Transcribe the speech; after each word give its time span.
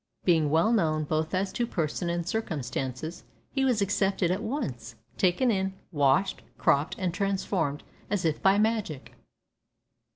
Being 0.25 0.49
well 0.49 0.71
known, 0.73 1.03
both 1.03 1.35
as 1.35 1.53
to 1.53 1.67
person 1.67 2.09
and 2.09 2.27
circumstances, 2.27 3.23
he 3.51 3.63
was 3.63 3.83
accepted 3.83 4.31
at 4.31 4.41
once; 4.41 4.95
taken 5.15 5.51
in, 5.51 5.75
washed, 5.91 6.41
cropped, 6.57 6.95
and 6.97 7.13
transformed 7.13 7.83
as 8.09 8.25
if 8.25 8.41
by 8.41 8.57
magic. 8.57 9.13